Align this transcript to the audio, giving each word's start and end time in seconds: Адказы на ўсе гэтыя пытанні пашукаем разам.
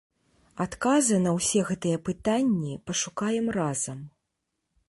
Адказы 0.63 1.19
на 1.25 1.33
ўсе 1.37 1.59
гэтыя 1.69 1.97
пытанні 2.09 2.73
пашукаем 2.91 3.45
разам. 3.61 3.99